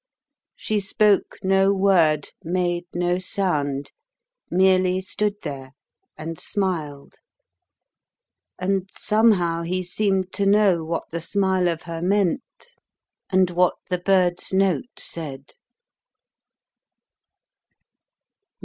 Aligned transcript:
She 0.55 0.79
spoke 0.79 1.37
no 1.43 1.71
word, 1.71 2.31
made 2.43 2.85
no 2.91 3.19
sound; 3.19 3.91
merely 4.49 4.99
stood 4.99 5.35
there 5.43 5.73
and 6.17 6.39
smiled 6.39 7.19
and, 8.57 8.89
somehow, 8.97 9.61
he 9.61 9.83
seemed 9.83 10.33
to 10.33 10.47
know 10.47 10.83
what 10.83 11.11
the 11.11 11.21
smile 11.21 11.67
of 11.69 11.83
her 11.83 12.01
meant 12.01 12.65
and 13.29 13.51
what 13.51 13.75
the 13.89 13.99
bird's 13.99 14.51
note 14.51 14.85
said. 14.97 15.53